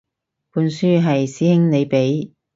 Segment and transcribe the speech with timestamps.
[0.51, 2.31] 本書係師兄你畀